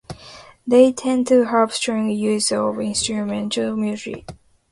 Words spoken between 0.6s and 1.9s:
They tend to have